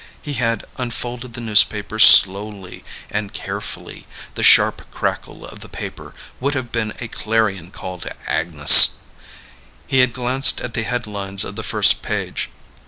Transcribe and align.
He 0.19 0.33
had 0.33 0.65
unfolded 0.77 1.33
the 1.33 1.41
newspaper 1.41 1.99
slowly 1.99 2.83
and 3.11 3.31
carefully, 3.31 4.07
the 4.33 4.41
sharp 4.41 4.89
crackle 4.89 5.45
of 5.45 5.59
the 5.59 5.69
paper 5.69 6.15
would 6.39 6.55
have 6.55 6.71
been 6.71 6.93
a 6.99 7.07
clarion 7.07 7.69
call 7.69 7.99
to 7.99 8.15
Agnes. 8.27 8.93
He 9.85 9.99
had 9.99 10.11
glanced 10.11 10.59
at 10.59 10.73
the 10.73 10.81
headlines 10.89 11.43
of 11.43 11.55
the 11.55 11.61
first 11.61 12.01
page. 12.01 12.49